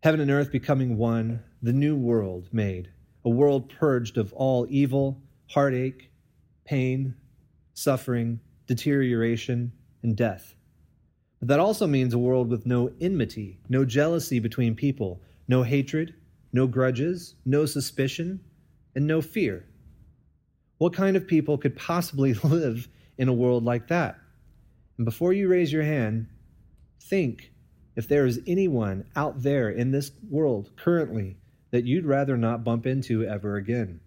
heaven 0.03 0.21
and 0.21 0.31
earth 0.31 0.53
becoming 0.53 0.99
one, 0.99 1.43
the 1.63 1.73
new 1.73 1.95
world 1.95 2.49
made, 2.53 2.91
a 3.25 3.31
world 3.31 3.69
purged 3.69 4.19
of 4.19 4.33
all 4.33 4.67
evil, 4.69 5.23
heartache, 5.49 6.11
pain, 6.65 7.15
suffering, 7.73 8.41
deterioration, 8.67 9.73
and 10.03 10.17
death. 10.17 10.57
But 11.39 11.49
that 11.49 11.61
also 11.61 11.87
means 11.87 12.15
a 12.15 12.19
world 12.19 12.51
with 12.51 12.67
no 12.67 12.91
enmity, 13.01 13.61
no 13.69 13.85
jealousy 13.85 14.41
between 14.41 14.75
people, 14.75 15.23
no 15.47 15.63
hatred, 15.63 16.15
no 16.53 16.67
grudges, 16.67 17.37
no 17.45 17.65
suspicion, 17.65 18.41
and 18.97 19.07
no 19.07 19.23
fear. 19.23 19.65
What 20.79 20.95
kind 20.95 21.17
of 21.17 21.29
people 21.29 21.59
could 21.59 21.77
possibly 21.77 22.35
live 22.45 22.89
in 23.19 23.29
a 23.29 23.33
world 23.33 23.65
like 23.65 23.87
that? 23.87 24.19
And 24.97 25.05
before 25.05 25.33
you 25.33 25.49
raise 25.49 25.73
your 25.73 25.85
hand, 25.85 26.27
think 27.01 27.53
if 27.95 28.09
there 28.09 28.27
is 28.27 28.41
anyone 28.49 29.05
out 29.15 29.43
there 29.43 29.71
in 29.71 29.93
this 29.93 30.11
world 30.29 30.71
currently 30.77 31.37
that 31.73 31.85
you'd 31.85 32.07
rather 32.07 32.37
not 32.37 32.63
bump 32.63 32.87
into 32.87 33.25
ever 33.25 33.57
again. 33.57 34.01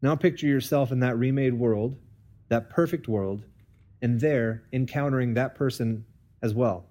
Now 0.00 0.16
picture 0.16 0.46
yourself 0.46 0.90
in 0.90 1.00
that 1.00 1.18
remade 1.18 1.54
world, 1.54 1.98
that 2.48 2.70
perfect 2.70 3.06
world, 3.08 3.44
and 4.00 4.20
there 4.20 4.62
encountering 4.72 5.34
that 5.34 5.54
person 5.54 6.04
as 6.42 6.54
well? 6.54 6.86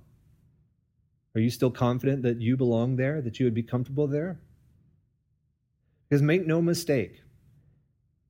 Are 1.35 1.41
you 1.41 1.49
still 1.49 1.71
confident 1.71 2.23
that 2.23 2.41
you 2.41 2.57
belong 2.57 2.95
there, 2.95 3.21
that 3.21 3.39
you 3.39 3.45
would 3.45 3.53
be 3.53 3.63
comfortable 3.63 4.07
there? 4.07 4.39
Because 6.09 6.21
make 6.21 6.45
no 6.45 6.61
mistake, 6.61 7.21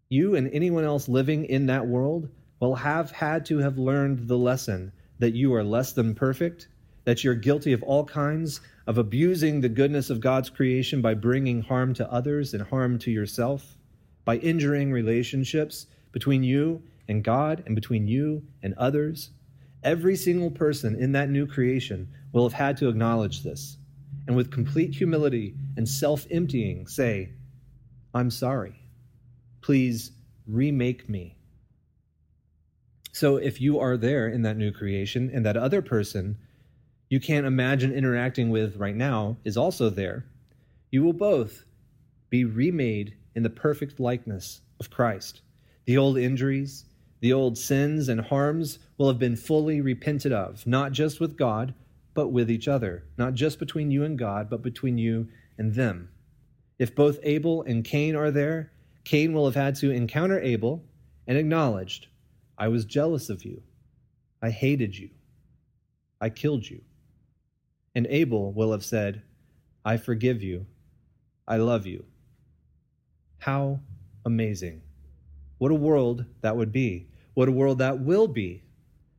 you 0.09 0.35
and 0.35 0.49
anyone 0.53 0.83
else 0.83 1.09
living 1.09 1.45
in 1.45 1.65
that 1.67 1.87
world 1.87 2.29
will 2.59 2.75
have 2.75 3.11
had 3.11 3.45
to 3.47 3.57
have 3.57 3.77
learned 3.77 4.27
the 4.27 4.37
lesson 4.37 4.91
that 5.19 5.33
you 5.33 5.53
are 5.53 5.63
less 5.63 5.93
than 5.93 6.13
perfect, 6.13 6.67
that 7.05 7.23
you're 7.23 7.35
guilty 7.35 7.73
of 7.73 7.83
all 7.83 8.05
kinds 8.05 8.61
of 8.85 8.97
abusing 8.97 9.61
the 9.61 9.69
goodness 9.69 10.09
of 10.09 10.19
God's 10.19 10.49
creation 10.49 11.01
by 11.01 11.13
bringing 11.13 11.61
harm 11.61 11.93
to 11.95 12.11
others 12.11 12.53
and 12.53 12.63
harm 12.63 12.99
to 12.99 13.11
yourself, 13.11 13.77
by 14.25 14.37
injuring 14.37 14.91
relationships 14.91 15.87
between 16.11 16.43
you 16.43 16.83
and 17.07 17.23
God 17.23 17.63
and 17.65 17.75
between 17.75 18.07
you 18.07 18.43
and 18.61 18.73
others 18.75 19.29
Every 19.83 20.15
single 20.15 20.49
person 20.49 20.95
in 20.95 21.11
that 21.11 21.29
new 21.29 21.45
creation 21.45 22.07
will 22.31 22.47
have 22.47 22.57
had 22.57 22.77
to 22.77 22.87
acknowledge 22.87 23.43
this 23.43 23.77
and 24.27 24.35
with 24.35 24.49
complete 24.49 24.95
humility 24.95 25.55
and 25.75 25.87
self 25.87 26.25
emptying 26.31 26.87
say, 26.87 27.31
I'm 28.13 28.31
sorry. 28.31 28.79
Please 29.59 30.11
remake 30.47 31.09
me. 31.09 31.35
So 33.11 33.35
if 33.35 33.59
you 33.59 33.79
are 33.79 33.97
there 33.97 34.29
in 34.29 34.43
that 34.43 34.57
new 34.57 34.71
creation 34.71 35.29
and 35.33 35.45
that 35.45 35.57
other 35.57 35.81
person 35.81 36.37
you 37.13 37.19
can't 37.19 37.45
imagine 37.45 37.93
interacting 37.93 38.49
with 38.49 38.75
right 38.77 38.95
now 38.95 39.37
is 39.43 39.55
also 39.55 39.87
there, 39.87 40.25
you 40.89 41.03
will 41.03 41.13
both 41.13 41.63
be 42.31 42.43
remade 42.43 43.13
in 43.35 43.43
the 43.43 43.51
perfect 43.51 43.99
likeness 43.99 44.61
of 44.79 44.89
Christ. 44.89 45.41
The 45.85 45.95
old 45.95 46.17
injuries, 46.17 46.85
the 47.19 47.31
old 47.31 47.55
sins 47.55 48.09
and 48.09 48.19
harms 48.19 48.79
will 48.97 49.09
have 49.09 49.19
been 49.19 49.35
fully 49.35 49.79
repented 49.79 50.33
of, 50.33 50.65
not 50.65 50.91
just 50.91 51.19
with 51.19 51.37
God, 51.37 51.75
but 52.15 52.29
with 52.29 52.49
each 52.49 52.67
other, 52.67 53.03
not 53.15 53.35
just 53.35 53.59
between 53.59 53.91
you 53.91 54.03
and 54.03 54.17
God, 54.17 54.49
but 54.49 54.63
between 54.63 54.97
you 54.97 55.27
and 55.59 55.75
them. 55.75 56.09
If 56.79 56.95
both 56.95 57.19
Abel 57.21 57.61
and 57.61 57.85
Cain 57.85 58.15
are 58.15 58.31
there, 58.31 58.71
Cain 59.03 59.33
will 59.33 59.45
have 59.45 59.53
had 59.53 59.75
to 59.75 59.91
encounter 59.91 60.41
Abel 60.41 60.83
and 61.27 61.37
acknowledged, 61.37 62.07
I 62.57 62.69
was 62.69 62.85
jealous 62.85 63.29
of 63.29 63.45
you. 63.45 63.61
I 64.41 64.49
hated 64.49 64.97
you. 64.97 65.11
I 66.19 66.29
killed 66.29 66.67
you. 66.67 66.81
And 67.95 68.07
Abel 68.07 68.51
will 68.51 68.71
have 68.71 68.85
said, 68.85 69.21
I 69.85 69.97
forgive 69.97 70.41
you. 70.41 70.65
I 71.47 71.57
love 71.57 71.85
you. 71.85 72.05
How 73.39 73.79
amazing. 74.25 74.81
What 75.57 75.71
a 75.71 75.75
world 75.75 76.25
that 76.41 76.55
would 76.55 76.71
be 76.71 77.07
what 77.33 77.49
a 77.49 77.51
world 77.51 77.79
that 77.79 77.99
will 77.99 78.27
be. 78.27 78.63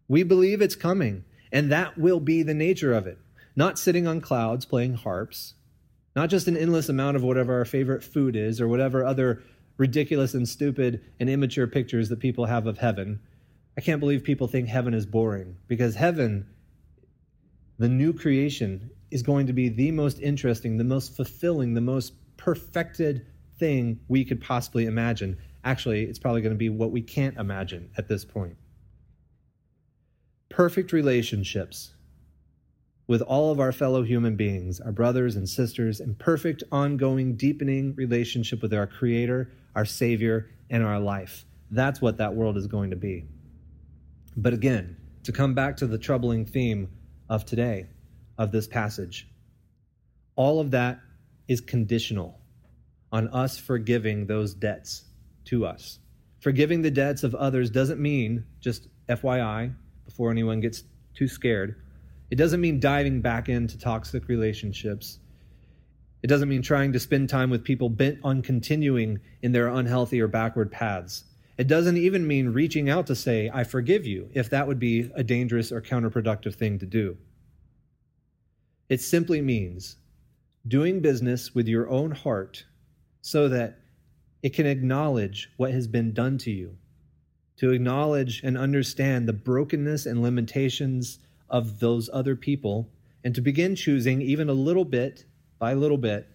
We 0.09 0.23
believe 0.23 0.61
it's 0.61 0.77
coming, 0.77 1.25
and 1.51 1.73
that 1.73 1.99
will 1.99 2.21
be 2.21 2.43
the 2.43 2.55
nature 2.55 2.93
of 2.93 3.07
it. 3.07 3.19
Not 3.57 3.79
sitting 3.79 4.07
on 4.07 4.21
clouds 4.21 4.65
playing 4.65 4.95
harps, 4.95 5.55
not 6.15 6.31
just 6.31 6.49
an 6.49 6.57
endless 6.57 6.89
amount 6.89 7.17
of 7.17 7.23
whatever 7.23 7.55
our 7.55 7.65
favorite 7.65 8.05
food 8.05 8.37
is 8.37 8.61
or 8.61 8.69
whatever 8.69 9.05
other 9.05 9.43
ridiculous 9.77 10.35
and 10.35 10.49
stupid 10.49 11.03
and 11.19 11.29
immature 11.29 11.67
pictures 11.67 12.09
that 12.09 12.21
people 12.21 12.47
have 12.47 12.67
of 12.67 12.79
heaven. 12.79 13.21
I 13.77 13.81
can't 13.81 14.01
believe 14.01 14.23
people 14.23 14.47
think 14.47 14.69
heaven 14.69 14.95
is 14.95 15.07
boring 15.07 15.57
because 15.67 15.97
heaven, 15.97 16.47
the 17.85 17.89
new 17.91 18.15
creation, 18.15 18.91
is 19.11 19.23
going 19.23 19.47
to 19.47 19.53
be 19.53 19.69
the 19.69 19.91
most 19.91 20.19
interesting, 20.21 20.79
the 20.79 20.85
most 20.85 21.15
fulfilling, 21.15 21.75
the 21.75 21.83
most 21.83 22.15
perfected 22.39 23.27
thing 23.59 24.01
we 24.09 24.25
could 24.25 24.41
possibly 24.41 24.87
imagine. 24.87 25.37
Actually, 25.65 26.05
it's 26.05 26.19
probably 26.19 26.41
going 26.41 26.55
to 26.55 26.59
be 26.59 26.71
what 26.71 26.93
we 26.93 27.03
can't 27.03 27.37
imagine 27.37 27.91
at 27.99 28.09
this 28.09 28.25
point. 28.25 28.57
Perfect 30.49 30.93
relationships 30.93 31.93
with 33.07 33.21
all 33.21 33.53
of 33.53 33.61
our 33.61 33.71
fellow 33.71 34.03
human 34.03 34.35
beings, 34.35 34.81
our 34.81 34.91
brothers 34.91 35.37
and 35.37 35.47
sisters, 35.47 36.01
and 36.01 36.19
perfect, 36.19 36.63
ongoing, 36.73 37.37
deepening 37.37 37.95
relationship 37.97 38.63
with 38.63 38.73
our 38.73 38.87
Creator, 38.87 39.53
our 39.75 39.85
Savior, 39.85 40.49
and 40.71 40.83
our 40.83 40.99
life. 40.99 41.45
That's 41.71 42.01
what 42.01 42.17
that 42.17 42.35
world 42.35 42.57
is 42.57 42.67
going 42.67 42.89
to 42.93 42.97
be. 42.97 43.27
But 44.39 44.55
again, 44.55 44.97
to 45.25 45.33
come 45.33 45.53
back 45.53 45.77
to 45.77 45.87
the 45.87 45.99
troubling 45.99 46.47
theme 46.47 46.89
of 47.35 47.45
today, 47.45 47.89
of 48.39 48.53
this 48.53 48.69
passage, 48.69 49.29
all 50.37 50.61
of 50.61 50.71
that 50.71 51.01
is 51.49 51.61
conditional 51.61 52.39
on 53.11 53.29
us 53.29 53.59
forgiving 53.59 54.27
those 54.27 54.55
debts 54.55 55.05
to 55.45 55.67
us. 55.67 55.99
Forgiving 56.39 56.83
the 56.83 56.93
debts 56.93 57.25
of 57.25 57.35
others 57.35 57.71
doesn't 57.71 58.01
mean, 58.01 58.45
just 58.61 58.87
FYI, 59.09 59.75
before 60.05 60.31
anyone 60.31 60.61
gets 60.61 60.85
too 61.15 61.27
scared, 61.27 61.83
it 62.31 62.37
doesn't 62.37 62.61
mean 62.61 62.79
diving 62.79 63.21
back 63.21 63.49
into 63.49 63.79
toxic 63.79 64.29
relationships. 64.29 65.19
It 66.23 66.29
doesn't 66.29 66.49
mean 66.49 66.63
trying 66.63 66.93
to 66.93 67.01
spend 67.01 67.29
time 67.29 67.51
with 67.51 67.65
people 67.65 67.89
bent 67.89 68.21
on 68.23 68.43
continuing 68.43 69.19
in 69.43 69.51
their 69.51 69.69
unhealthy 69.69 70.21
or 70.21 70.29
backward 70.29 70.71
paths. 70.71 71.25
It 71.57 71.69
doesn't 71.69 71.97
even 71.97 72.27
mean 72.27 72.49
reaching 72.49 72.91
out 72.91 73.07
to 73.07 73.15
say, 73.15 73.51
I 73.53 73.63
forgive 73.65 74.07
you, 74.07 74.29
if 74.33 74.51
that 74.51 74.67
would 74.67 74.81
be 74.81 75.11
a 75.15 75.23
dangerous 75.23 75.71
or 75.71 75.81
counterproductive 75.81 76.55
thing 76.55 76.79
to 76.81 76.87
do. 76.87 77.17
It 78.89 79.01
simply 79.01 79.41
means 79.41 79.97
doing 80.67 81.01
business 81.01 81.55
with 81.55 81.69
your 81.69 81.89
own 81.89 82.11
heart 82.11 82.65
so 83.21 83.49
that 83.49 83.79
it 84.43 84.53
can 84.53 84.67
acknowledge 84.67 85.51
what 85.57 85.71
has 85.71 85.87
been 85.87 86.13
done 86.13 86.39
to 86.39 86.51
you, 86.51 86.77
to 87.57 87.71
acknowledge 87.71 88.43
and 88.43 88.59
understand 88.59 89.29
the 89.29 89.33
brokenness 89.33 90.07
and 90.07 90.23
limitations 90.23 91.21
of 91.49 91.79
those 91.79 92.11
other 92.13 92.35
people, 92.35 92.91
and 93.23 93.35
to 93.35 93.41
begin 93.41 93.77
choosing, 93.77 94.21
even 94.21 94.49
a 94.49 94.55
little 94.55 94.85
bit 94.85 95.25
by 95.59 95.73
little 95.73 95.97
bit, 95.97 96.29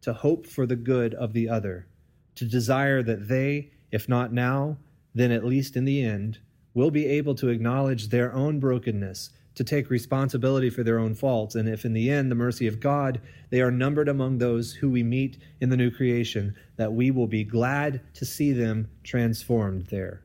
to 0.00 0.12
hope 0.12 0.46
for 0.46 0.66
the 0.66 0.76
good 0.76 1.14
of 1.14 1.32
the 1.32 1.48
other, 1.48 1.86
to 2.34 2.44
desire 2.44 3.02
that 3.02 3.28
they, 3.28 3.70
if 3.94 4.08
not 4.08 4.32
now, 4.32 4.76
then 5.14 5.30
at 5.30 5.44
least 5.44 5.76
in 5.76 5.84
the 5.84 6.02
end, 6.04 6.40
will 6.74 6.90
be 6.90 7.06
able 7.06 7.36
to 7.36 7.48
acknowledge 7.48 8.08
their 8.08 8.34
own 8.34 8.58
brokenness 8.58 9.30
to 9.54 9.62
take 9.62 9.88
responsibility 9.88 10.68
for 10.68 10.82
their 10.82 10.98
own 10.98 11.14
faults. 11.14 11.54
And 11.54 11.68
if 11.68 11.84
in 11.84 11.92
the 11.92 12.10
end, 12.10 12.28
the 12.28 12.34
mercy 12.34 12.66
of 12.66 12.80
God, 12.80 13.20
they 13.50 13.60
are 13.60 13.70
numbered 13.70 14.08
among 14.08 14.38
those 14.38 14.72
who 14.72 14.90
we 14.90 15.04
meet 15.04 15.38
in 15.60 15.68
the 15.68 15.76
new 15.76 15.92
creation, 15.92 16.56
that 16.76 16.92
we 16.92 17.12
will 17.12 17.28
be 17.28 17.44
glad 17.44 18.00
to 18.14 18.24
see 18.24 18.50
them 18.50 18.90
transformed 19.04 19.86
there, 19.86 20.24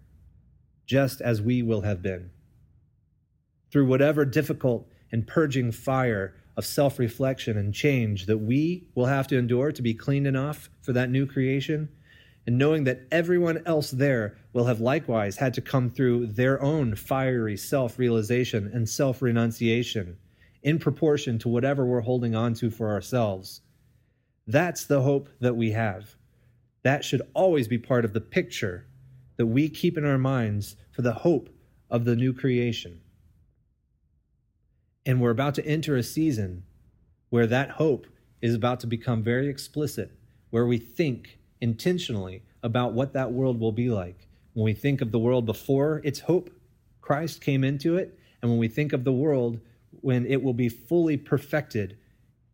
just 0.87 1.21
as 1.21 1.39
we 1.39 1.61
will 1.61 1.81
have 1.81 2.01
been. 2.01 2.31
Through 3.71 3.85
whatever 3.85 4.25
difficult 4.25 4.89
and 5.11 5.27
purging 5.27 5.71
fire 5.71 6.33
of 6.57 6.65
self 6.65 6.97
reflection 6.97 7.55
and 7.55 7.71
change 7.71 8.25
that 8.25 8.39
we 8.39 8.87
will 8.95 9.05
have 9.05 9.27
to 9.27 9.37
endure 9.37 9.71
to 9.71 9.81
be 9.83 9.93
clean 9.93 10.25
enough 10.25 10.71
for 10.81 10.91
that 10.93 11.11
new 11.11 11.27
creation, 11.27 11.89
and 12.49 12.57
knowing 12.57 12.83
that 12.85 13.05
everyone 13.11 13.61
else 13.67 13.91
there 13.91 14.35
will 14.53 14.65
have 14.65 14.81
likewise 14.81 15.37
had 15.37 15.53
to 15.53 15.61
come 15.61 15.87
through 15.87 16.25
their 16.25 16.59
own 16.63 16.95
fiery 16.95 17.55
self 17.55 17.99
realization 17.99 18.71
and 18.73 18.89
self 18.89 19.21
renunciation 19.21 20.17
in 20.63 20.79
proportion 20.79 21.37
to 21.37 21.47
whatever 21.47 21.85
we're 21.85 22.01
holding 22.01 22.33
on 22.33 22.55
to 22.55 22.71
for 22.71 22.89
ourselves. 22.89 23.61
That's 24.47 24.85
the 24.85 25.03
hope 25.03 25.29
that 25.39 25.55
we 25.55 25.69
have. 25.73 26.15
That 26.81 27.05
should 27.05 27.21
always 27.35 27.67
be 27.67 27.77
part 27.77 28.03
of 28.03 28.13
the 28.13 28.19
picture 28.19 28.87
that 29.37 29.45
we 29.45 29.69
keep 29.69 29.95
in 29.95 30.03
our 30.03 30.17
minds 30.17 30.75
for 30.89 31.03
the 31.03 31.13
hope 31.13 31.51
of 31.91 32.03
the 32.03 32.15
new 32.15 32.33
creation. 32.33 32.99
And 35.05 35.21
we're 35.21 35.29
about 35.29 35.53
to 35.53 35.65
enter 35.67 35.95
a 35.95 36.01
season 36.01 36.63
where 37.29 37.45
that 37.45 37.69
hope 37.69 38.07
is 38.41 38.55
about 38.55 38.79
to 38.79 38.87
become 38.87 39.21
very 39.21 39.49
explicit, 39.49 40.17
where 40.49 40.65
we 40.65 40.79
think 40.79 41.38
intentionally 41.61 42.43
about 42.63 42.93
what 42.93 43.13
that 43.13 43.31
world 43.31 43.59
will 43.59 43.71
be 43.71 43.89
like. 43.89 44.27
When 44.53 44.65
we 44.65 44.73
think 44.73 45.01
of 45.01 45.11
the 45.11 45.19
world 45.19 45.45
before 45.45 46.01
its 46.03 46.19
hope 46.19 46.49
Christ 47.01 47.41
came 47.41 47.63
into 47.63 47.97
it, 47.97 48.17
and 48.41 48.51
when 48.51 48.59
we 48.59 48.67
think 48.67 48.93
of 48.93 49.03
the 49.03 49.11
world 49.11 49.59
when 50.01 50.25
it 50.25 50.41
will 50.41 50.53
be 50.53 50.69
fully 50.69 51.17
perfected 51.17 51.97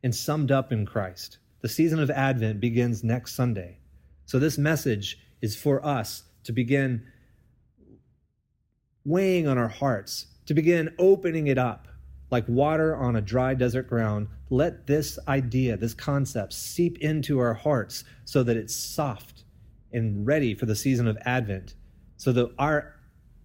and 0.03 0.13
summed 0.13 0.51
up 0.51 0.71
in 0.71 0.85
Christ. 0.85 1.37
The 1.61 1.69
season 1.69 1.99
of 1.99 2.09
Advent 2.09 2.59
begins 2.59 3.03
next 3.03 3.33
Sunday. 3.33 3.79
So, 4.25 4.39
this 4.39 4.57
message 4.57 5.19
is 5.41 5.55
for 5.55 5.85
us 5.85 6.23
to 6.43 6.51
begin 6.51 7.05
weighing 9.03 9.47
on 9.47 9.57
our 9.57 9.67
hearts, 9.67 10.27
to 10.45 10.53
begin 10.53 10.93
opening 10.97 11.47
it 11.47 11.57
up 11.57 11.87
like 12.31 12.47
water 12.47 12.95
on 12.95 13.15
a 13.15 13.21
dry 13.21 13.53
desert 13.53 13.87
ground. 13.87 14.27
Let 14.49 14.87
this 14.87 15.19
idea, 15.27 15.77
this 15.77 15.93
concept, 15.93 16.53
seep 16.53 16.97
into 16.99 17.39
our 17.39 17.53
hearts 17.53 18.03
so 18.25 18.43
that 18.43 18.57
it's 18.57 18.75
soft 18.75 19.43
and 19.91 20.25
ready 20.25 20.53
for 20.53 20.65
the 20.65 20.75
season 20.75 21.07
of 21.07 21.17
Advent, 21.25 21.75
so 22.17 22.31
that 22.33 22.51
our 22.59 22.95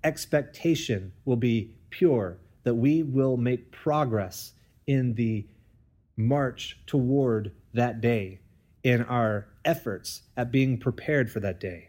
expectation 0.03 1.13
will 1.25 1.37
be 1.37 1.75
pure, 1.91 2.39
that 2.65 2.75
we 2.75 3.03
will 3.03 3.37
make 3.37 3.71
progress 3.71 4.53
in 4.87 5.15
the 5.15 5.47
march 6.17 6.79
toward 6.87 7.53
that 7.73 8.01
day, 8.01 8.41
in 8.83 9.03
our 9.03 9.47
efforts 9.65 10.23
at 10.37 10.51
being 10.51 10.79
prepared 10.79 11.31
for 11.31 11.41
that 11.41 11.61
day. 11.61 11.89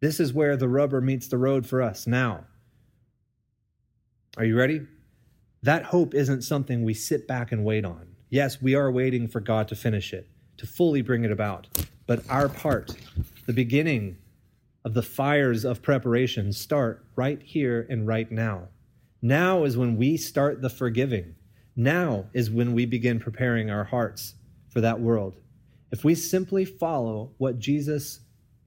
This 0.00 0.20
is 0.20 0.32
where 0.32 0.56
the 0.56 0.68
rubber 0.68 1.00
meets 1.00 1.28
the 1.28 1.38
road 1.38 1.66
for 1.66 1.80
us 1.80 2.06
now. 2.06 2.44
Are 4.36 4.44
you 4.44 4.56
ready? 4.56 4.82
That 5.64 5.84
hope 5.84 6.12
isn't 6.12 6.42
something 6.42 6.82
we 6.82 6.94
sit 6.94 7.28
back 7.28 7.52
and 7.52 7.64
wait 7.64 7.84
on. 7.84 8.08
Yes, 8.30 8.60
we 8.60 8.74
are 8.74 8.90
waiting 8.90 9.28
for 9.28 9.38
God 9.38 9.68
to 9.68 9.76
finish 9.76 10.12
it, 10.12 10.26
to 10.56 10.66
fully 10.66 11.02
bring 11.02 11.24
it 11.24 11.30
about. 11.30 11.68
But 12.06 12.28
our 12.28 12.48
part, 12.48 12.96
the 13.46 13.52
beginning 13.52 14.16
of 14.84 14.94
the 14.94 15.02
fires 15.02 15.64
of 15.64 15.80
preparation, 15.80 16.52
start 16.52 17.04
right 17.14 17.40
here 17.40 17.86
and 17.88 18.08
right 18.08 18.28
now. 18.32 18.68
Now 19.20 19.62
is 19.62 19.76
when 19.76 19.96
we 19.96 20.16
start 20.16 20.62
the 20.62 20.68
forgiving. 20.68 21.36
Now 21.76 22.26
is 22.32 22.50
when 22.50 22.72
we 22.72 22.84
begin 22.84 23.20
preparing 23.20 23.70
our 23.70 23.84
hearts 23.84 24.34
for 24.68 24.80
that 24.80 25.00
world. 25.00 25.36
If 25.92 26.02
we 26.02 26.16
simply 26.16 26.64
follow 26.64 27.30
what 27.38 27.60
Jesus 27.60 28.18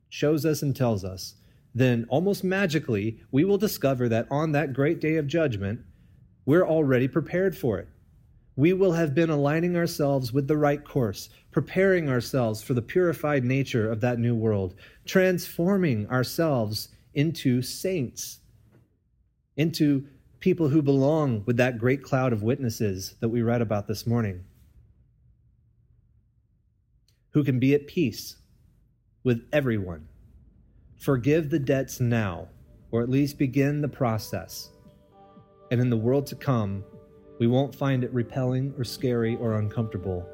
shows 0.08 0.46
us 0.46 0.62
and 0.62 0.74
tells 0.74 1.04
us, 1.04 1.36
then 1.74 2.06
almost 2.08 2.46
magically 2.46 3.20
we 3.32 3.44
will 3.44 3.58
discover 3.58 4.08
that 4.08 4.28
on 4.32 4.54
that 4.54 4.72
great 4.72 5.02
day 5.02 5.18
of 5.18 5.28
judgment, 5.28 5.82
we're 6.46 6.68
already 6.68 7.08
prepared 7.08 7.58
for 7.58 7.80
it. 7.80 7.88
We 8.56 8.72
will 8.74 8.94
have 8.94 9.14
been 9.14 9.30
aligning 9.30 9.76
ourselves 9.76 10.32
with 10.32 10.48
the 10.48 10.58
right 10.58 10.84
course, 10.84 11.30
preparing 11.52 12.10
ourselves 12.10 12.64
for 12.64 12.74
the 12.74 12.82
purified 12.82 13.44
nature 13.44 13.92
of 13.92 14.02
that 14.02 14.20
new 14.20 14.36
world, 14.36 14.76
transforming 15.06 16.08
ourselves 16.10 16.90
into 17.14 17.62
saints, 17.62 18.40
into 19.58 20.06
people 20.40 20.70
who 20.70 20.82
belong 20.82 21.44
with 21.46 21.58
that 21.58 21.80
great 21.80 22.04
cloud 22.04 22.32
of 22.32 22.44
witnesses 22.44 23.16
that 23.20 23.30
we 23.30 23.42
read 23.42 23.62
about 23.62 23.88
this 23.88 24.06
morning, 24.06 24.44
who 27.32 27.44
can 27.44 27.60
be 27.60 27.74
at 27.74 27.88
peace 27.88 28.38
with 29.24 29.46
everyone. 29.52 30.08
Forgive 30.98 31.50
the 31.50 31.60
debts 31.60 32.00
now, 32.00 32.48
or 32.92 33.02
at 33.02 33.10
least 33.10 33.38
begin 33.38 33.82
the 33.82 33.90
process. 33.90 34.70
And 35.72 35.82
in 35.82 35.90
the 35.90 35.98
world 35.98 36.28
to 36.28 36.36
come, 36.36 36.84
we 37.40 37.48
won't 37.48 37.74
find 37.76 38.04
it 38.04 38.14
repelling 38.14 38.74
or 38.78 38.84
scary 38.84 39.36
or 39.38 39.60
uncomfortable. 39.60 40.28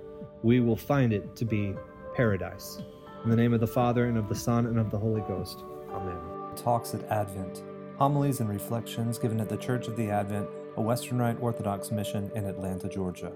We 0.44 0.60
will 0.60 0.76
find 0.76 1.14
it 1.14 1.36
to 1.38 1.46
be 1.46 1.74
paradise. 2.16 2.82
In 3.24 3.30
the 3.30 3.36
name 3.36 3.54
of 3.54 3.60
the 3.60 3.68
Father, 3.68 4.06
and 4.06 4.18
of 4.18 4.30
the 4.30 4.36
Son, 4.36 4.66
and 4.66 4.80
of 4.80 4.92
the 4.92 5.00
Holy 5.00 5.22
Ghost. 5.22 5.64
Amen. 5.92 6.18
Talks 6.56 6.94
at 6.94 7.04
Advent 7.06 7.64
homilies 8.02 8.40
and 8.40 8.50
reflections 8.50 9.20
given 9.20 9.40
at 9.40 9.48
the 9.48 9.56
Church 9.56 9.88
of 9.88 9.96
the 9.96 10.10
Advent, 10.10 10.50
a 10.76 10.82
Western 10.82 11.20
Rite 11.20 11.40
Orthodox 11.40 11.92
mission 11.92 12.32
in 12.34 12.46
Atlanta, 12.46 12.90
Georgia. 12.90 13.32